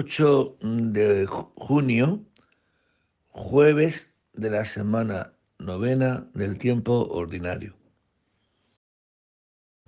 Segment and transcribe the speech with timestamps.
[0.00, 1.26] 8 de
[1.56, 2.24] junio,
[3.30, 7.74] jueves de la semana novena del tiempo ordinario.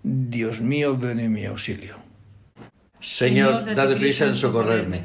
[0.03, 1.95] Dios mío, ven en mi auxilio.
[2.99, 5.05] Señor, date prisa en socorrerme.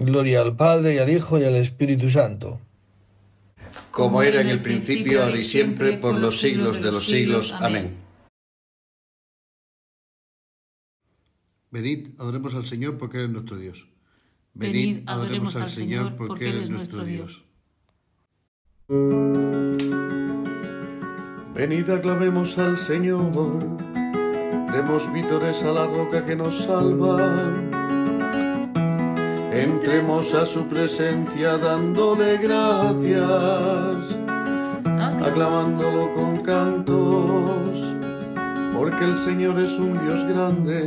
[0.00, 2.58] Gloria al Padre y al Hijo y al Espíritu Santo.
[3.92, 7.54] Como era en el principio, ahora y siempre, por los siglos de los siglos.
[7.60, 7.94] Amén.
[11.70, 13.86] Venid, adoremos al Señor porque Él es nuestro Dios.
[14.54, 17.44] Venid, adoremos al Señor porque Él es nuestro Dios.
[21.54, 23.58] Venid, aclamemos al Señor,
[24.72, 27.70] demos vítores a la roca que nos salva.
[29.52, 33.96] Entremos a su presencia dándole gracias,
[35.22, 37.78] aclamándolo con cantos,
[38.72, 40.86] porque el Señor es un Dios grande,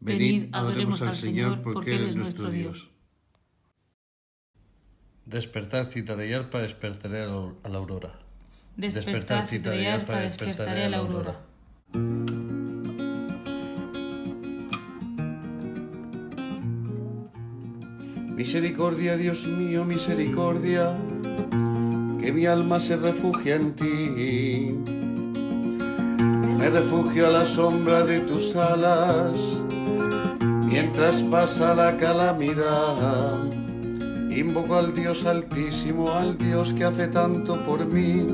[0.00, 2.90] Venid, adoremos al Señor porque Él es nuestro Dios.
[5.26, 8.18] Despertar cita de arpa, despertaré a la aurora.
[8.76, 11.40] Despertar cita de arpa, despertaré a la aurora.
[18.34, 20.96] Misericordia, Dios mío, misericordia,
[22.18, 24.74] que mi alma se refugia en ti.
[26.58, 29.38] Me refugio a la sombra de tus alas,
[30.70, 33.42] mientras pasa la calamidad.
[34.30, 38.24] Invoco al Dios altísimo, al Dios que hace tanto por mí.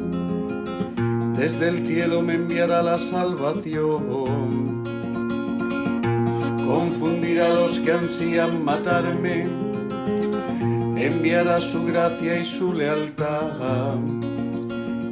[1.34, 4.84] Desde el cielo me enviará la salvación.
[6.66, 9.46] Confundirá a los que ansían matarme,
[10.96, 13.96] enviará su gracia y su lealtad.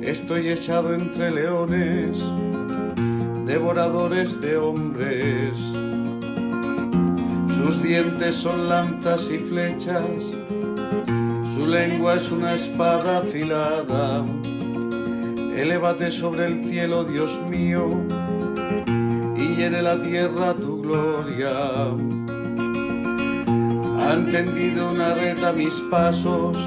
[0.03, 2.19] Estoy echado entre leones,
[3.47, 5.84] devoradores de hombres.
[7.65, 10.05] Sus dientes son lanzas y flechas,
[11.55, 14.23] su lengua es una espada afilada.
[15.57, 17.87] Elévate sobre el cielo, Dios mío,
[19.39, 21.87] y llene la tierra tu gloria.
[23.99, 26.59] Han tendido una red a mis pasos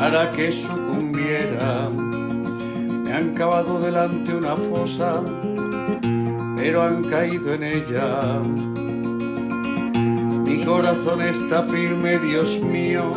[0.00, 1.90] para que sucumbiera.
[1.90, 5.22] Me han cavado delante una fosa,
[6.56, 8.40] pero han caído en ella.
[10.48, 13.12] Mi corazón está firme, Dios mío,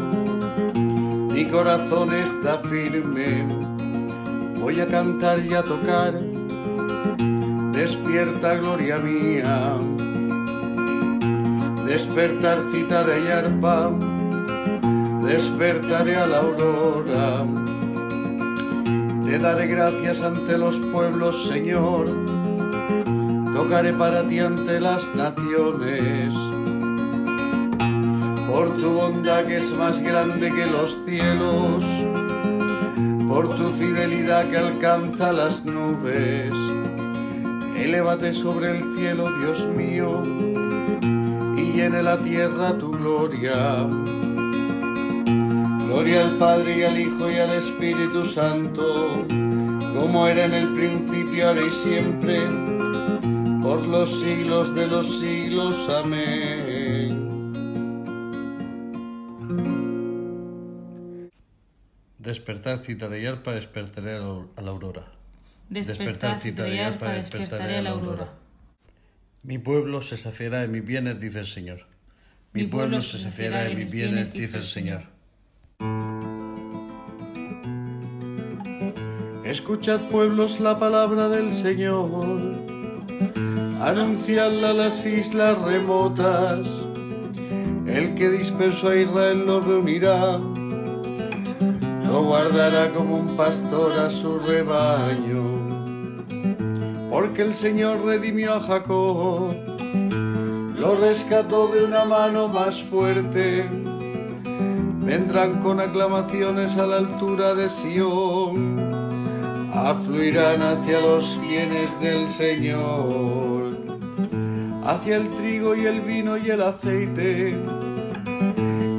[1.31, 3.47] mi corazón está firme.
[4.59, 6.19] Voy a cantar y a tocar,
[7.71, 9.77] despierta gloria mía.
[11.85, 13.91] Despertar citaré y arpa,
[15.23, 17.45] despertaré a la aurora.
[19.23, 22.07] Te daré gracias ante los pueblos, Señor.
[23.55, 26.50] Tocaré para ti ante las naciones
[28.51, 31.85] por tu bondad que es más grande que los cielos,
[33.29, 36.51] por tu fidelidad que alcanza las nubes.
[37.77, 40.23] Elévate sobre el cielo, Dios mío,
[41.57, 43.87] y llene la tierra tu gloria.
[45.85, 49.25] Gloria al Padre y al Hijo y al Espíritu Santo,
[49.95, 52.47] como era en el principio, ahora y siempre,
[53.61, 55.89] por los siglos de los siglos.
[55.89, 56.70] Amén.
[62.21, 65.07] Despertar cita de yarpa, despertaré a la aurora.
[65.69, 68.33] Despertar cita de yarpa, despertaré a la aurora.
[69.41, 71.87] Mi pueblo se saciará de mis bienes, dice el Señor.
[72.53, 75.01] Mi pueblo se saciará de mis bienes, dice el Señor.
[79.43, 82.23] Escuchad pueblos la palabra del Señor,
[83.81, 86.67] anunciadla a las islas remotas,
[87.87, 90.39] el que dispersó a Israel lo reunirá,
[92.11, 95.43] lo guardará como un pastor a su rebaño,
[97.09, 99.55] porque el Señor redimió a Jacob,
[100.75, 103.65] lo rescató de una mano más fuerte,
[105.05, 108.91] vendrán con aclamaciones a la altura de Sión
[109.73, 113.77] afluirán hacia los bienes del Señor,
[114.83, 117.55] hacia el trigo y el vino y el aceite,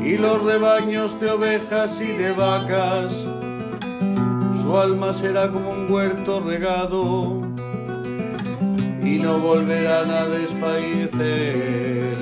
[0.05, 3.13] y los rebaños de ovejas y de vacas.
[4.63, 7.41] Su alma será como un huerto regado,
[9.03, 12.17] y no volverán a desfallecer.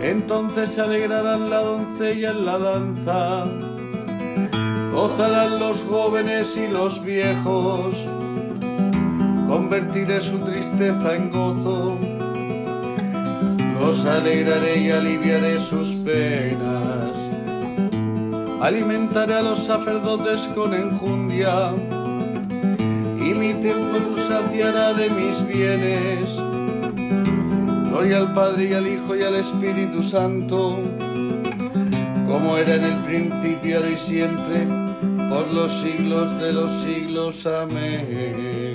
[0.00, 3.46] Entonces se alegrarán la doncella en la danza
[4.92, 7.94] gozarán los jóvenes y los viejos,
[9.48, 11.96] convertiré su tristeza en gozo,
[13.80, 17.12] los alegraré y aliviaré sus penas,
[18.60, 21.72] alimentaré a los sacerdotes con enjundia,
[23.16, 26.30] y mi templo saciará de mis bienes.
[27.88, 30.78] Gloria al Padre y al Hijo y al Espíritu Santo,
[32.28, 34.66] como era en el principio y siempre
[35.30, 37.46] por los siglos de los siglos.
[37.46, 38.69] Amén.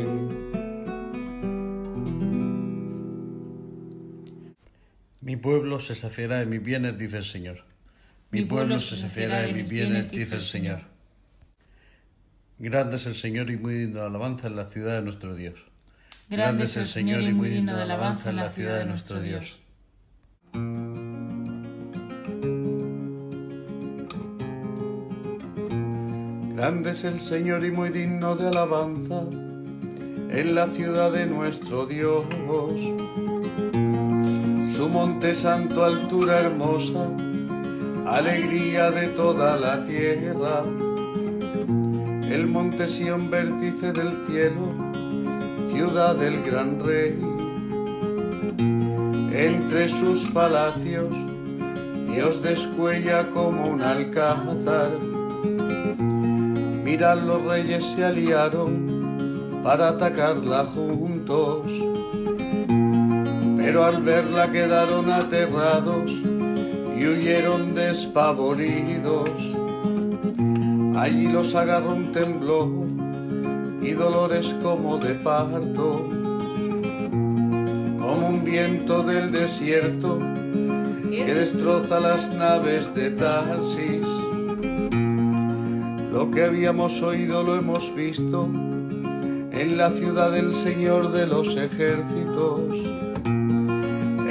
[5.35, 7.65] Mi pueblo se saciará de mis bienes, dice el Señor.
[8.31, 10.83] Mi pueblo se saciará de mis bienes, dice el Señor.
[12.57, 15.55] Grande es el Señor y muy digno de alabanza en la ciudad de nuestro Dios.
[16.29, 19.59] Grande es el Señor y muy digno de alabanza en la ciudad de nuestro Dios.
[26.55, 29.23] Grande es el Señor y muy digno de alabanza
[30.29, 32.25] en la ciudad de nuestro Dios.
[34.75, 37.07] Su monte santo, altura hermosa,
[38.05, 40.63] alegría de toda la tierra.
[42.29, 44.73] El monte Sión, vértice del cielo,
[45.67, 47.17] ciudad del gran rey.
[49.33, 51.13] Entre sus palacios,
[52.07, 54.91] Dios descuella como un alcázar
[56.85, 61.63] Mirad, los reyes se aliaron para atacarla juntos,
[63.65, 69.27] pero al verla quedaron aterrados y huyeron despavoridos.
[70.95, 72.69] Allí los agarró un temblor
[73.81, 76.07] y dolores como de parto,
[77.97, 80.19] como un viento del desierto
[81.09, 84.05] que destroza las naves de Tarsis.
[86.13, 93.14] Lo que habíamos oído lo hemos visto en la ciudad del Señor de los ejércitos,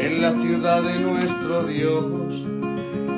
[0.04, 2.04] en la ciudad de nuestro Dios,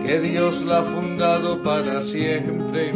[0.06, 2.92] que Dios la ha fundado para siempre.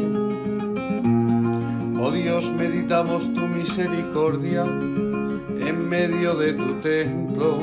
[2.00, 7.59] Oh Dios, meditamos tu misericordia en medio de tu templo.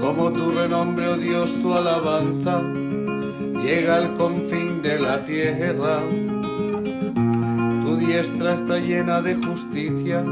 [0.00, 2.62] Como tu renombre, oh Dios, tu alabanza
[3.62, 6.00] llega al confín de la tierra.
[7.84, 10.24] Tu diestra está llena de justicia,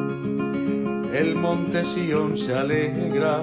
[1.13, 3.43] el monte Sión se alegra.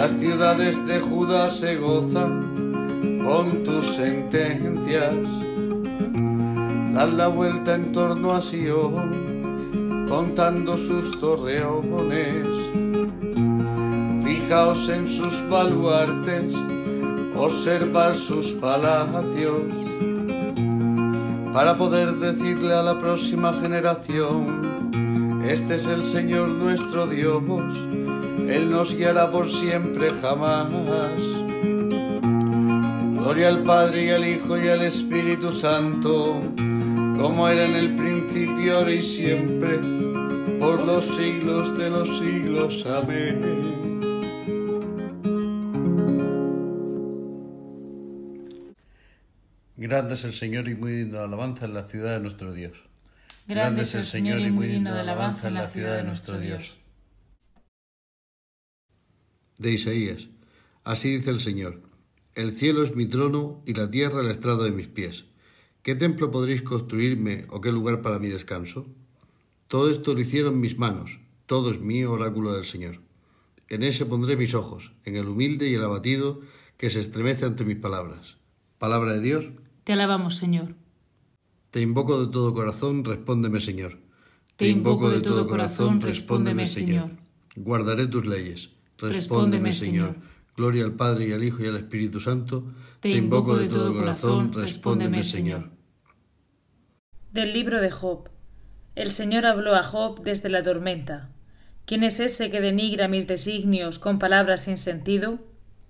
[0.00, 5.28] Las ciudades de Judá se gozan con tus sentencias.
[6.94, 12.46] Dan la vuelta en torno a Sión, contando sus torreones.
[14.24, 16.54] Fijaos en sus baluartes
[17.36, 19.64] observar sus palacios
[21.52, 27.42] para poder decirle a la próxima generación, este es el Señor nuestro Dios,
[28.50, 30.68] Él nos guiará por siempre jamás.
[33.14, 36.42] Gloria al Padre y al Hijo y al Espíritu Santo,
[37.16, 39.78] como era en el principio, ahora y siempre,
[40.58, 42.84] por los siglos de los siglos.
[42.86, 43.70] Amén.
[49.76, 52.72] Grande es el Señor y muy digno de alabanza en la ciudad de nuestro Dios.
[53.46, 56.79] Grande es el Señor y muy digno de alabanza en la ciudad de nuestro Dios.
[59.60, 60.28] De Isaías.
[60.84, 61.82] Así dice el Señor.
[62.34, 65.26] El cielo es mi trono y la tierra el estrado de mis pies.
[65.82, 68.86] ¿Qué templo podréis construirme o qué lugar para mi descanso?
[69.68, 73.00] Todo esto lo hicieron mis manos, todo es mío, oráculo del Señor.
[73.68, 76.40] En ese pondré mis ojos, en el humilde y el abatido
[76.78, 78.38] que se estremece ante mis palabras.
[78.78, 79.44] Palabra de Dios.
[79.84, 80.74] Te alabamos, Señor.
[81.70, 83.98] Te invoco de todo corazón, respóndeme, Señor.
[84.56, 87.10] Te invoco de todo corazón, respóndeme, Señor.
[87.56, 88.70] Guardaré tus leyes.
[89.00, 90.16] Respóndeme, Señor.
[90.56, 92.64] Gloria al Padre y al Hijo y al Espíritu Santo.
[93.00, 95.70] Te invoco de todo corazón, respóndeme, Señor.
[97.32, 98.28] Del libro de Job.
[98.94, 101.30] El Señor habló a Job desde la tormenta.
[101.86, 105.38] ¿Quién es ese que denigra mis designios con palabras sin sentido?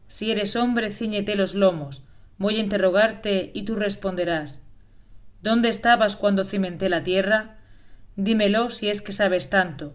[0.06, 2.04] Si eres hombre, ciñete los lomos.
[2.38, 4.64] Voy a interrogarte y tú responderás.
[5.42, 7.58] ¿Dónde estabas cuando cimenté la tierra?
[8.16, 9.94] Dímelo si es que sabes tanto.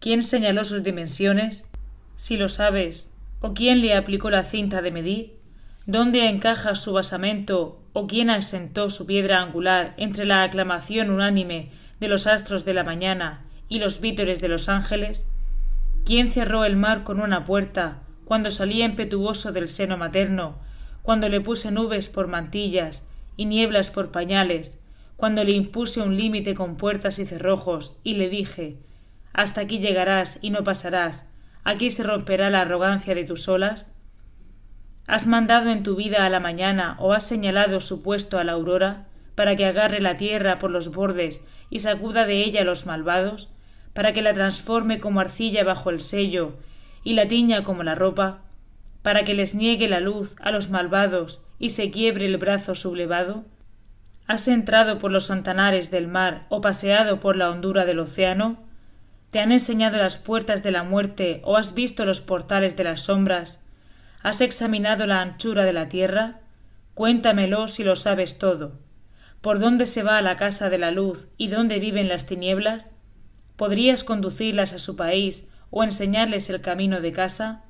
[0.00, 1.68] ¿Quién señaló sus dimensiones?
[2.16, 3.12] Si lo sabes,
[3.44, 5.36] ¿O quién le aplicó la cinta de medir?
[5.84, 7.82] ¿Dónde encaja su basamento?
[7.92, 12.84] ¿O quién asentó su piedra angular entre la aclamación unánime de los astros de la
[12.84, 15.26] mañana y los vítores de los ángeles?
[16.04, 20.60] ¿Quién cerró el mar con una puerta cuando salía impetuoso del seno materno,
[21.02, 24.78] cuando le puse nubes por mantillas y nieblas por pañales,
[25.16, 28.78] cuando le impuse un límite con puertas y cerrojos y le dije
[29.32, 31.26] Hasta aquí llegarás y no pasarás,
[31.64, 33.88] aquí se romperá la arrogancia de tus olas?
[35.06, 38.52] ¿Has mandado en tu vida a la mañana o has señalado su puesto a la
[38.52, 43.50] aurora para que agarre la tierra por los bordes y sacuda de ella los malvados,
[43.94, 46.54] para que la transforme como arcilla bajo el sello
[47.04, 48.42] y la tiña como la ropa,
[49.02, 53.44] para que les niegue la luz a los malvados y se quiebre el brazo sublevado?
[54.26, 58.62] ¿Has entrado por los santanares del mar o paseado por la hondura del océano?
[59.32, 63.00] ¿Te han enseñado las puertas de la muerte o has visto los portales de las
[63.00, 63.62] sombras?
[64.22, 66.40] ¿Has examinado la anchura de la tierra?
[66.92, 68.78] Cuéntamelo si lo sabes todo.
[69.40, 72.90] ¿Por dónde se va la casa de la luz y dónde viven las tinieblas?
[73.56, 77.64] ¿Podrías conducirlas a su país o enseñarles el camino de casa?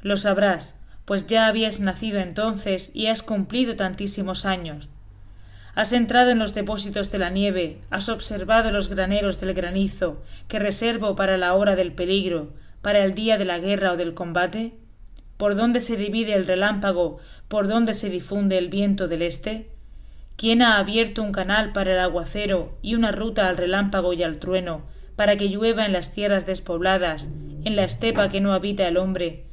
[0.00, 4.90] Lo sabrás, pues ya habías nacido entonces y has cumplido tantísimos años.
[5.74, 10.58] Has entrado en los depósitos de la nieve, has observado los graneros del granizo, que
[10.58, 12.52] reservo para la hora del peligro,
[12.82, 14.74] para el día de la guerra o del combate?
[15.38, 17.18] ¿Por dónde se divide el relámpago?
[17.48, 19.70] ¿Por dónde se difunde el viento del este?
[20.36, 24.40] ¿Quién ha abierto un canal para el aguacero y una ruta al relámpago y al
[24.40, 24.82] trueno,
[25.16, 27.30] para que llueva en las tierras despobladas,
[27.64, 29.46] en la estepa que no habita el hombre,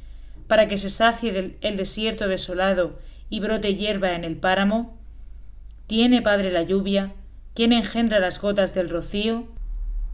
[0.48, 2.98] para que se sacie el desierto desolado
[3.30, 4.99] y brote hierba en el páramo?
[5.90, 7.14] ¿Tiene Padre la lluvia?
[7.52, 9.48] ¿Quién engendra las gotas del rocío?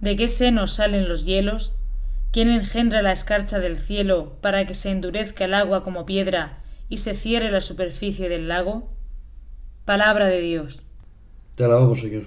[0.01, 1.77] ¿De qué seno salen los hielos?
[2.33, 6.97] ¿Quién engendra la escarcha del cielo para que se endurezca el agua como piedra y
[6.97, 8.89] se cierre la superficie del lago?
[9.85, 10.83] Palabra de Dios.
[11.57, 12.25] Te alabamos, Señor.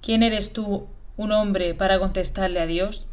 [0.00, 0.86] ¿Quién eres tú,
[1.18, 3.06] un hombre, para contestarle a Dios?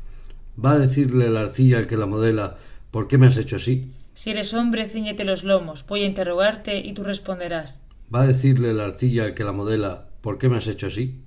[0.58, 2.55] Va a decirle la arcilla al que la modela,
[2.91, 3.91] ¿por qué me has hecho así?
[4.13, 7.85] Si eres hombre, ciñete los lomos, voy a interrogarte y tú responderás.
[8.13, 11.24] ¿Va a decirle la arcilla al que la modela ¿por qué me has hecho así?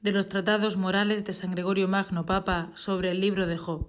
[0.00, 3.88] De los tratados morales de San Gregorio Magno Papa sobre el libro de Job.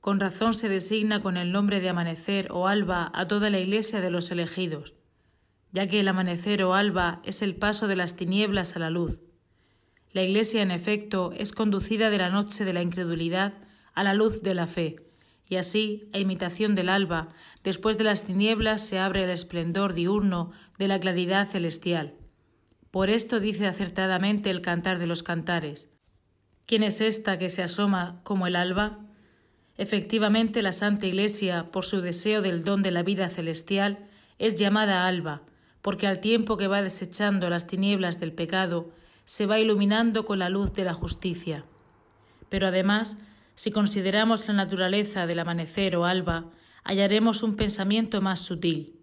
[0.00, 4.00] Con razón se designa con el nombre de amanecer o alba a toda la iglesia
[4.00, 4.94] de los elegidos,
[5.72, 9.20] ya que el amanecer o alba es el paso de las tinieblas a la luz.
[10.12, 13.54] La iglesia, en efecto, es conducida de la noche de la incredulidad
[13.94, 15.04] a la luz de la fe,
[15.48, 17.28] y así, a imitación del alba,
[17.62, 22.14] después de las tinieblas se abre el esplendor diurno de la claridad celestial.
[22.90, 25.90] Por esto dice acertadamente el cantar de los cantares.
[26.66, 29.00] ¿Quién es esta que se asoma como el alba?
[29.76, 34.08] Efectivamente, la Santa Iglesia, por su deseo del don de la vida celestial,
[34.38, 35.42] es llamada alba,
[35.82, 38.90] porque al tiempo que va desechando las tinieblas del pecado,
[39.24, 41.64] se va iluminando con la luz de la justicia.
[42.48, 43.18] Pero además,
[43.54, 46.50] si consideramos la naturaleza del amanecer o alba,
[46.82, 48.98] hallaremos un pensamiento más sutil.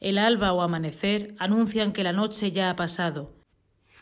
[0.00, 3.34] El alba o amanecer anuncian que la noche ya ha pasado,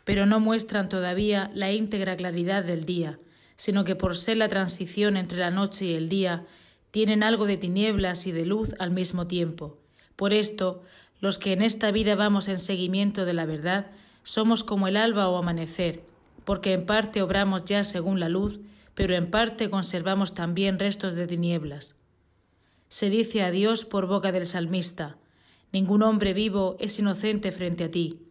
[0.04, 3.18] pero no muestran todavía la íntegra claridad del día,
[3.56, 6.46] sino que por ser la transición entre la noche y el día,
[6.90, 9.78] tienen algo de tinieblas y de luz al mismo tiempo.
[10.16, 10.82] Por esto,
[11.20, 13.90] los que en esta vida vamos en seguimiento de la verdad,
[14.22, 16.02] somos como el alba o amanecer,
[16.44, 18.60] porque en parte obramos ya según la luz,
[18.98, 21.94] pero en parte conservamos también restos de tinieblas.
[22.88, 25.18] Se dice a Dios por boca del salmista,
[25.70, 28.26] Ningún hombre vivo es inocente frente a ti.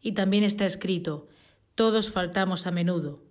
[0.00, 1.26] Y también está escrito,
[1.74, 3.24] Todos faltamos a menudo.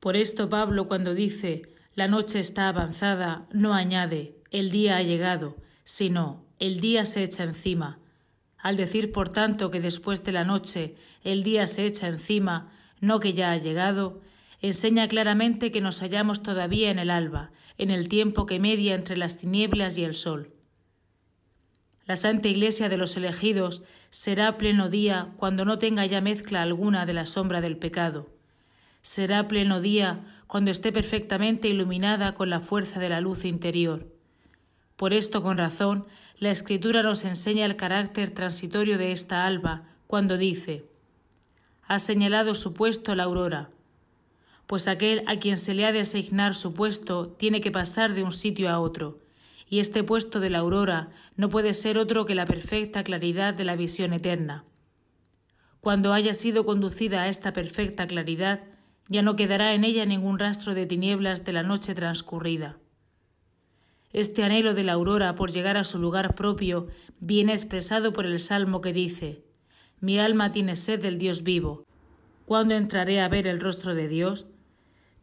[0.00, 1.62] Por esto Pablo cuando dice,
[1.94, 7.44] La noche está avanzada, no añade, El día ha llegado, sino, El día se echa
[7.44, 8.00] encima.
[8.58, 13.20] Al decir, por tanto, que después de la noche el día se echa encima, no
[13.20, 14.22] que ya ha llegado,
[14.60, 19.16] enseña claramente que nos hallamos todavía en el alba, en el tiempo que media entre
[19.16, 20.52] las tinieblas y el sol.
[22.06, 27.04] La Santa Iglesia de los elegidos será pleno día cuando no tenga ya mezcla alguna
[27.04, 28.30] de la sombra del pecado.
[29.02, 34.08] Será pleno día cuando esté perfectamente iluminada con la fuerza de la luz interior.
[34.96, 36.06] Por esto, con razón,
[36.38, 40.86] la Escritura nos enseña el carácter transitorio de esta alba, cuando dice
[41.86, 43.70] Ha señalado su puesto la aurora,
[44.68, 48.22] pues aquel a quien se le ha de asignar su puesto tiene que pasar de
[48.22, 49.18] un sitio a otro,
[49.66, 53.64] y este puesto de la aurora no puede ser otro que la perfecta claridad de
[53.64, 54.66] la visión eterna.
[55.80, 58.60] Cuando haya sido conducida a esta perfecta claridad,
[59.08, 62.76] ya no quedará en ella ningún rastro de tinieblas de la noche transcurrida.
[64.12, 66.88] Este anhelo de la aurora por llegar a su lugar propio
[67.20, 69.44] viene expresado por el salmo que dice
[69.98, 71.86] Mi alma tiene sed del Dios vivo.
[72.44, 74.48] ¿Cuándo entraré a ver el rostro de Dios?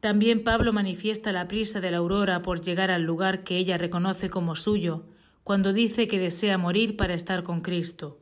[0.06, 4.30] También Pablo manifiesta la prisa de la aurora por llegar al lugar que ella reconoce
[4.30, 5.08] como suyo,
[5.44, 8.22] cuando dice que desea morir para estar con Cristo.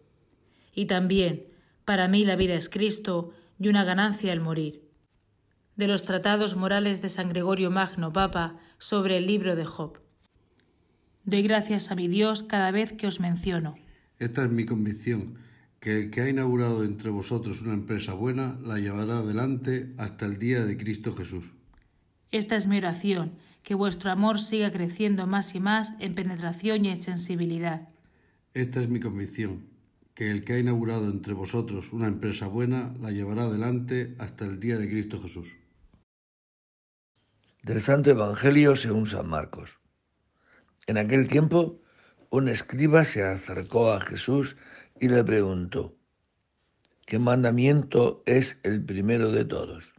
[0.73, 1.45] Y también,
[1.83, 4.87] para mí la vida es Cristo y una ganancia el morir.
[5.75, 9.99] De los tratados morales de San Gregorio Magno, Papa, sobre el libro de Job.
[11.25, 13.75] Doy gracias a mi Dios cada vez que os menciono.
[14.19, 15.37] Esta es mi convicción,
[15.81, 20.39] que el que ha inaugurado entre vosotros una empresa buena la llevará adelante hasta el
[20.39, 21.51] día de Cristo Jesús.
[22.33, 26.89] Esta es mi oración, que vuestro amor siga creciendo más y más en penetración y
[26.89, 27.89] en sensibilidad.
[28.55, 29.67] Esta es mi convicción,
[30.15, 34.59] que el que ha inaugurado entre vosotros una empresa buena la llevará adelante hasta el
[34.59, 35.55] día de Cristo Jesús.
[37.61, 39.69] Del Santo Evangelio según San Marcos.
[40.87, 41.81] En aquel tiempo,
[42.31, 44.57] un escriba se acercó a Jesús
[45.00, 45.96] y le preguntó,
[47.05, 49.93] ¿qué mandamiento es el primero de todos?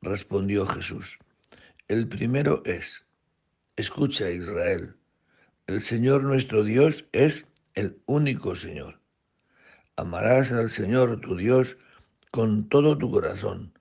[0.00, 1.18] Respondió Jesús
[1.88, 3.06] el primero es,
[3.76, 4.94] escucha Israel,
[5.66, 9.00] el Señor nuestro Dios es el único Señor.
[9.96, 11.78] Amarás al Señor tu Dios
[12.30, 13.72] con todo tu corazón,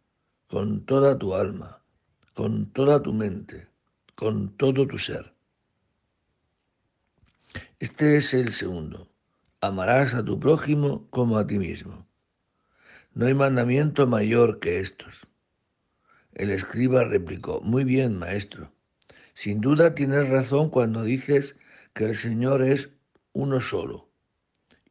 [0.47, 1.83] con toda tu alma,
[2.33, 3.67] con toda tu mente,
[4.15, 5.33] con todo tu ser.
[7.79, 9.09] Este es el segundo.
[9.59, 12.07] Amarás a tu prójimo como a ti mismo.
[13.13, 15.27] No hay mandamiento mayor que estos.
[16.37, 18.71] El escriba replicó, Muy bien, maestro.
[19.33, 21.57] Sin duda tienes razón cuando dices
[21.95, 22.91] que el Señor es
[23.33, 24.07] uno solo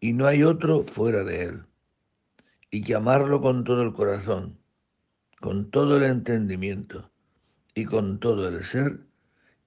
[0.00, 1.62] y no hay otro fuera de Él,
[2.72, 4.58] y que amarlo con todo el corazón,
[5.40, 7.12] con todo el entendimiento
[7.76, 8.98] y con todo el ser,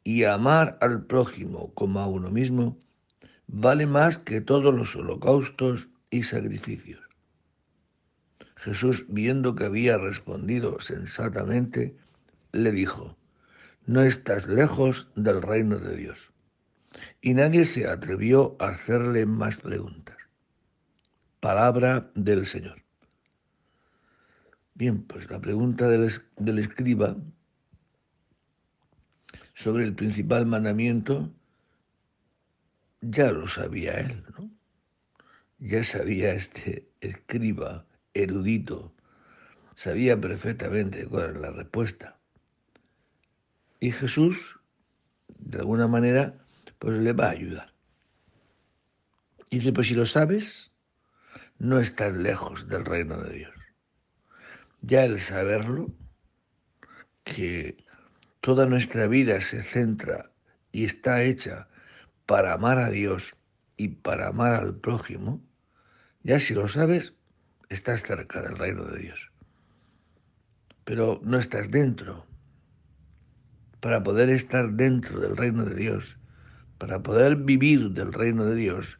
[0.03, 2.77] y amar al prójimo como a uno mismo,
[3.47, 7.08] vale más que todos los holocaustos y sacrificios.
[8.59, 11.95] Jesús, viendo que había respondido sensatamente,
[12.51, 13.17] le dijo,
[13.85, 16.33] no estás lejos del reino de Dios.
[17.21, 20.17] Y nadie se atrevió a hacerle más preguntas.
[21.39, 22.83] Palabra del Señor.
[24.73, 27.15] Bien, pues la pregunta del, del escriba
[29.53, 31.33] sobre el principal mandamiento
[32.99, 34.51] ya lo sabía él, ¿no?
[35.59, 38.93] Ya sabía este escriba erudito,
[39.75, 42.19] sabía perfectamente cuál era la respuesta.
[43.79, 44.59] Y Jesús,
[45.27, 46.45] de alguna manera,
[46.79, 47.73] pues le va a ayudar.
[49.49, 50.71] Y dice, pues si lo sabes,
[51.57, 53.53] no estás lejos del reino de Dios.
[54.81, 55.93] Ya el saberlo,
[57.23, 57.85] que
[58.41, 60.31] toda nuestra vida se centra
[60.71, 61.67] y está hecha
[62.25, 63.35] para amar a Dios
[63.77, 65.41] y para amar al prójimo,
[66.23, 67.13] ya si lo sabes,
[67.69, 69.31] estás cerca del reino de Dios,
[70.83, 72.25] pero no estás dentro.
[73.79, 76.17] Para poder estar dentro del reino de Dios,
[76.77, 78.97] para poder vivir del reino de Dios,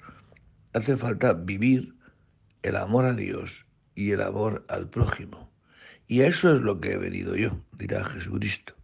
[0.74, 1.96] hace falta vivir
[2.62, 5.52] el amor a Dios y el amor al prójimo.
[6.08, 8.76] Y eso es lo que he venido yo, dirá Jesucristo.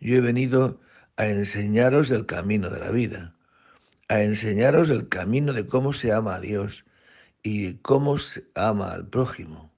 [0.00, 0.80] Yo he venido
[1.16, 3.34] a enseñaros el camino de la vida,
[4.08, 6.84] a enseñaros el camino de cómo se ama a Dios
[7.42, 9.72] y cómo se ama al prójimo.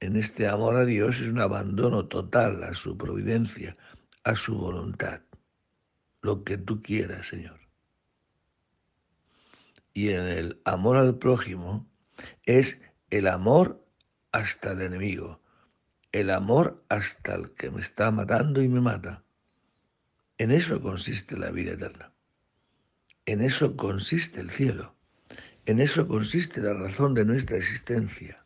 [0.00, 3.76] En este amor a Dios es un abandono total a su providencia,
[4.24, 5.20] a su voluntad.
[6.22, 7.60] Lo que tú quieras, Señor.
[9.94, 11.86] Y en el amor al prójimo
[12.44, 13.84] es el amor
[14.32, 15.40] hasta el enemigo,
[16.12, 19.22] el amor hasta el que me está matando y me mata.
[20.38, 22.12] En eso consiste la vida eterna.
[23.26, 24.96] En eso consiste el cielo.
[25.64, 28.44] En eso consiste la razón de nuestra existencia.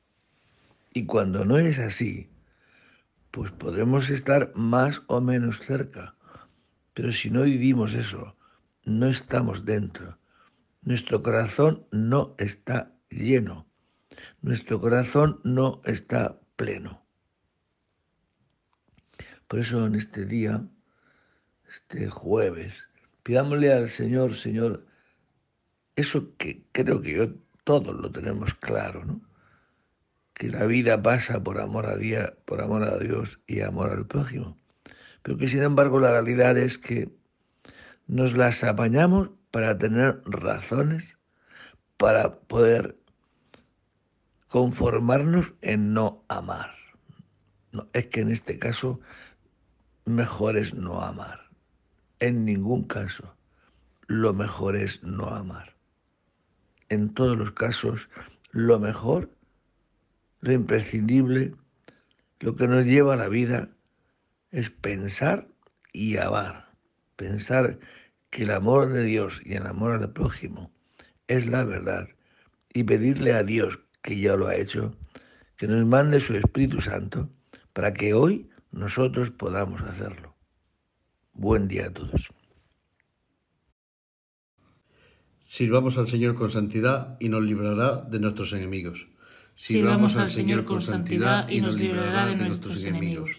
[0.92, 2.29] Y cuando no es así,
[3.31, 6.14] pues podemos estar más o menos cerca.
[6.94, 8.37] Pero si no vivimos eso,
[8.85, 10.18] no estamos dentro.
[10.83, 13.66] Nuestro corazón no está lleno.
[14.42, 17.02] Nuestro corazón no está pleno.
[19.48, 20.66] Por eso en este día,
[21.70, 22.88] este jueves,
[23.22, 24.87] pidámosle al Señor, Señor,
[25.97, 29.21] eso que creo que yo todos lo tenemos claro, ¿no?
[30.35, 34.07] Que la vida pasa por amor a Dios, por amor a Dios y amor al
[34.07, 34.57] prójimo.
[35.23, 37.11] Pero que sin embargo la realidad es que
[38.07, 41.17] nos las apañamos para tener razones
[41.97, 42.99] para poder
[44.49, 46.75] conformarnos en no amar.
[47.73, 49.01] No, es que en este caso
[50.05, 51.51] mejor es no amar.
[52.21, 53.35] En ningún caso.
[54.07, 55.76] Lo mejor es no amar.
[56.88, 58.09] En todos los casos,
[58.53, 59.31] lo mejor,
[60.40, 61.55] lo imprescindible,
[62.40, 63.70] lo que nos lleva a la vida
[64.51, 65.49] es pensar
[65.92, 66.70] y amar.
[67.16, 67.79] Pensar
[68.31, 70.70] que el amor de Dios y el amor al prójimo
[71.27, 72.09] es la verdad
[72.72, 74.94] y pedirle a Dios, que ya lo ha hecho,
[75.57, 77.31] que nos mande su Espíritu Santo
[77.72, 80.37] para que hoy nosotros podamos hacerlo.
[81.33, 82.36] Buen día a todos.
[85.49, 89.07] Sirvamos al Señor con santidad y nos librará de nuestros enemigos.
[89.55, 93.31] Sirvamos al Señor con santidad y nos librará de nuestros enemigos.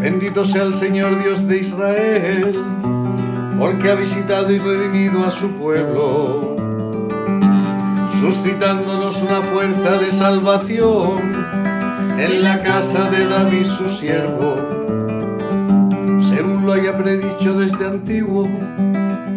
[0.00, 2.54] Bendito sea el Señor Dios de Israel,
[3.58, 6.56] porque ha visitado y redimido a su pueblo,
[8.20, 11.18] suscitándonos una fuerza de salvación
[12.18, 14.56] en la casa de David su siervo,
[16.30, 18.48] según lo haya predicho desde antiguo,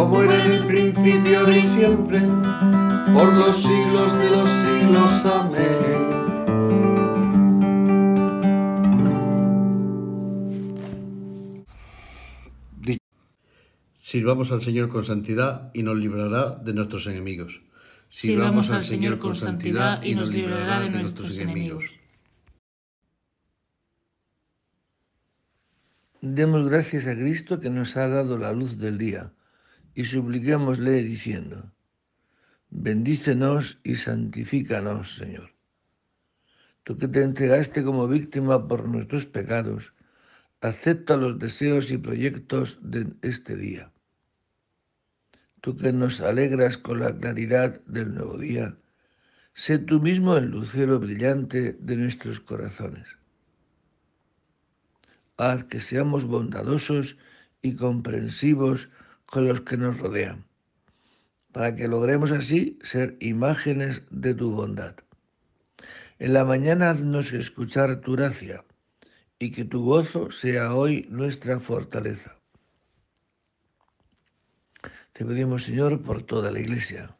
[0.00, 2.20] como era en el principio, ahora y siempre,
[3.12, 5.26] por los siglos de los siglos.
[5.26, 6.08] Amén.
[14.00, 17.60] Sirvamos al Señor con santidad y nos librará de nuestros enemigos.
[18.08, 21.98] Sirvamos al Señor con santidad y nos librará de nuestros enemigos.
[26.22, 29.32] Demos gracias a Cristo que nos ha dado la luz del día
[29.94, 31.72] y supliquémosle diciendo,
[32.70, 35.50] bendícenos y santifícanos, Señor.
[36.84, 39.92] Tú que te entregaste como víctima por nuestros pecados,
[40.60, 43.92] acepta los deseos y proyectos de este día.
[45.60, 48.76] Tú que nos alegras con la claridad del nuevo día,
[49.54, 53.06] Sé tú mismo el lucero brillante de nuestros corazones.
[55.36, 57.18] Haz que seamos bondadosos
[57.60, 58.88] y comprensivos
[59.30, 60.44] con los que nos rodean,
[61.52, 64.96] para que logremos así ser imágenes de tu bondad.
[66.18, 68.64] En la mañana haznos escuchar tu gracia
[69.38, 72.36] y que tu gozo sea hoy nuestra fortaleza.
[75.12, 77.16] Te pedimos, Señor, por toda la Iglesia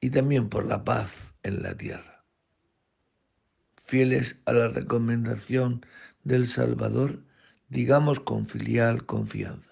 [0.00, 1.10] y también por la paz
[1.42, 2.24] en la tierra.
[3.86, 5.84] Fieles a la recomendación
[6.24, 7.20] del Salvador,
[7.68, 9.71] digamos con filial confianza.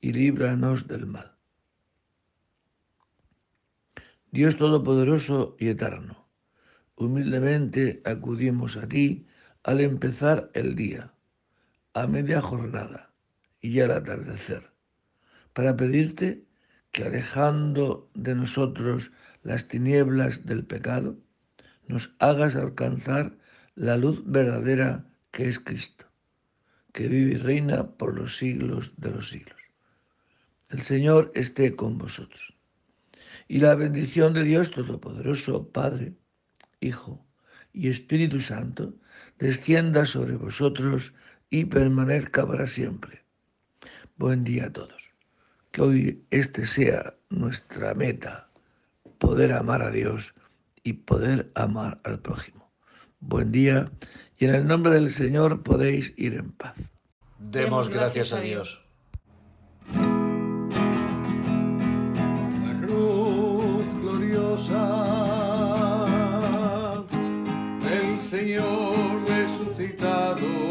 [0.00, 1.36] y líbranos del mal.
[4.32, 6.28] Dios Todopoderoso y Eterno,
[6.94, 9.26] humildemente acudimos a ti
[9.62, 11.12] al empezar el día,
[11.94, 13.12] a media jornada
[13.60, 14.70] y al atardecer,
[15.52, 16.44] para pedirte
[16.92, 19.10] que alejando de nosotros
[19.42, 21.18] las tinieblas del pecado,
[21.86, 23.36] nos hagas alcanzar
[23.74, 26.06] la luz verdadera que es Cristo,
[26.92, 29.59] que vive y reina por los siglos de los siglos.
[30.70, 32.54] El Señor esté con vosotros.
[33.48, 36.14] Y la bendición de Dios Todopoderoso, Padre,
[36.80, 37.26] Hijo
[37.72, 38.94] y Espíritu Santo,
[39.38, 41.12] descienda sobre vosotros
[41.50, 43.24] y permanezca para siempre.
[44.16, 45.10] Buen día a todos.
[45.72, 48.48] Que hoy este sea nuestra meta,
[49.18, 50.34] poder amar a Dios
[50.84, 52.70] y poder amar al prójimo.
[53.18, 53.90] Buen día
[54.38, 56.76] y en el nombre del Señor podéis ir en paz.
[57.38, 58.79] Demos gracias a Dios.
[70.34, 70.69] pecado.